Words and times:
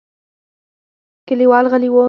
کليوال 1.27 1.65
غلي 1.71 1.89
وو. 1.93 1.99